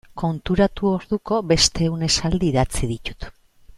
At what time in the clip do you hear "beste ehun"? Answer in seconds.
1.51-2.07